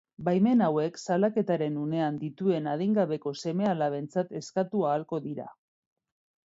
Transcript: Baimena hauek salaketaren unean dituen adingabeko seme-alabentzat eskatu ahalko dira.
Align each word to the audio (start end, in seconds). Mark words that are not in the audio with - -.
Baimena 0.27 0.69
hauek 0.71 0.95
salaketaren 1.07 1.77
unean 1.81 2.17
dituen 2.23 2.71
adingabeko 2.73 3.35
seme-alabentzat 3.45 4.35
eskatu 4.43 4.87
ahalko 4.91 5.23
dira. 5.29 5.49